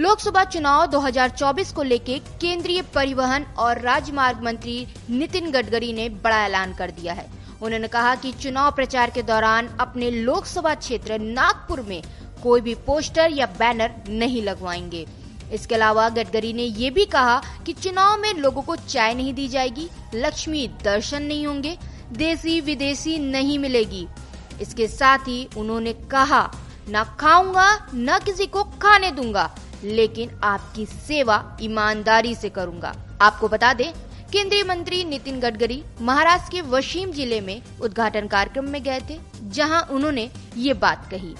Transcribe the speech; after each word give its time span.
लोकसभा 0.00 0.44
चुनाव 0.44 0.86
2024 0.86 1.72
को 1.72 1.82
लेकर 1.82 2.18
केंद्रीय 2.40 2.82
परिवहन 2.82 3.44
और 3.58 3.80
राजमार्ग 3.80 4.42
मंत्री 4.42 4.86
नितिन 5.10 5.50
गडकरी 5.50 5.92
ने 5.92 6.08
बड़ा 6.08 6.44
ऐलान 6.44 6.72
कर 6.74 6.90
दिया 6.90 7.12
है। 7.12 7.30
उन्होंने 7.62 7.88
कहा 7.88 8.14
कि 8.14 8.32
चुनाव 8.32 8.70
प्रचार 8.72 9.10
के 9.10 9.22
दौरान 9.22 9.68
अपने 9.80 10.10
लोकसभा 10.10 10.74
क्षेत्र 10.74 11.18
नागपुर 11.18 11.80
में 11.80 12.02
कोई 12.42 12.60
भी 12.60 12.74
पोस्टर 12.74 13.30
या 13.32 13.46
बैनर 13.46 13.94
नहीं 14.08 14.42
लगवाएँगे। 14.42 15.06
इसके 15.52 15.74
अलावा 15.74 16.08
गडकरी 16.08 16.52
ने 16.52 16.62
ये 16.62 16.90
भी 16.90 17.04
कहा 17.04 17.42
कि 17.66 17.72
चुनाव 17.72 18.18
में 18.18 18.34
लोगों 18.34 18.62
को 18.62 18.76
चाय 18.76 19.14
नहीं 19.14 19.34
दी 19.34 19.48
जाएगी, 19.48 19.88
लक्ष्मी 20.14 20.70
दर्शन 20.84 21.22
नहीं 21.22 21.46
होंगे, 21.46 21.78
देसी 22.12 22.60
विदेशी 22.60 23.18
नहीं 23.18 23.58
मिलेगी। 23.58 24.06
इसके 24.60 24.88
साथ 24.88 25.18
ही 25.18 25.48
उन्होंने 25.56 25.92
कहा, 25.92 26.50
न 26.88 27.16
खाऊँगा, 27.20 27.88
न 27.94 28.18
किसी 28.24 28.46
को 28.46 28.64
खाने 28.64 29.10
दूँगा। 29.10 29.50
लेकिन 29.84 30.30
आपकी 30.44 30.86
सेवा 30.86 31.42
ईमानदारी 31.62 32.34
से 32.34 32.48
करूँगा। 32.48 32.94
आपको 33.22 33.48
बता 33.48 33.72
दें, 33.74 33.92
केंद्रीय 34.32 34.62
मंत्री 34.64 35.02
नितिन 35.04 35.40
गडकरी 35.40 35.82
महाराष्ट्र 36.00 36.52
के 36.52 36.60
वशीम 36.68 37.12
ज़िले 37.12 37.40
में 37.40 37.60
उद्घाटन 37.80 38.26
कार्यक्रम 38.26 38.68
में 38.70 38.82
गए 38.82 39.00
थे, 39.10 39.18
जहाँ 39.44 39.86
उन्होंने 39.90 40.30
ये 40.56 40.74
बात 40.76 41.08
कही। 41.10 41.34